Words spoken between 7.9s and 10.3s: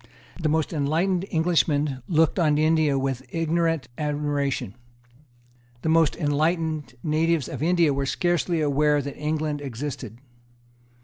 were scarcely aware that England existed.